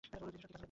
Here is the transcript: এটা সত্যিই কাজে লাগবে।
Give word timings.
এটা 0.05 0.09
সত্যিই 0.09 0.19
কাজে 0.33 0.37
লাগবে। 0.43 0.57